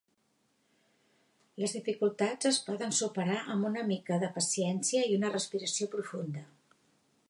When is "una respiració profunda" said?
5.21-6.49